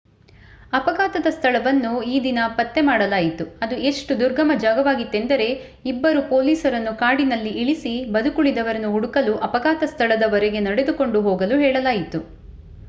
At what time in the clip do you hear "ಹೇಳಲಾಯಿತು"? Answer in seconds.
11.57-12.21